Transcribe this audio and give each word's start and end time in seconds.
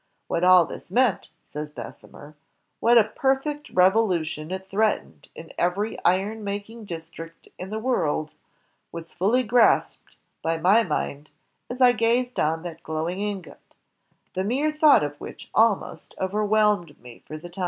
"What 0.27 0.43
all 0.43 0.65
this 0.65 0.89
meant," 0.89 1.29
says 1.47 1.69
Bessemer, 1.69 2.35
"what 2.79 2.97
a 2.97 3.03
perfect 3.15 3.69
revolution 3.69 4.49
it 4.49 4.65
threatened 4.65 5.29
in 5.35 5.53
every 5.59 5.95
iron 6.03 6.43
making 6.43 6.85
district 6.85 7.49
in 7.59 7.69
the 7.69 7.77
world, 7.77 8.33
was 8.91 9.13
fully 9.13 9.43
grasped 9.43 10.17
by 10.41 10.57
my 10.57 10.81
mind 10.81 11.29
as 11.69 11.81
I 11.81 11.91
gazed 11.91 12.39
on 12.39 12.63
that 12.63 12.81
glowing 12.81 13.21
ingot, 13.21 13.75
the 14.33 14.43
mere 14.43 14.71
thought 14.71 15.03
of 15.03 15.21
which 15.21 15.51
ahnost 15.53 16.15
overwhehned 16.17 16.97
me 16.97 17.19
for 17.27 17.37
the 17.37 17.49
time." 17.49 17.59